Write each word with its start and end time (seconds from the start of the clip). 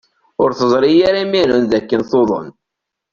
Ur 0.41 0.49
teẓri 0.59 0.93
ara 1.09 1.19
imiren 1.25 1.63
d 1.71 1.73
akken 1.79 2.01
tuḍen. 2.11 2.47